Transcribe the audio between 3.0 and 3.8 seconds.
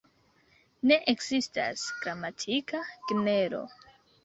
genro.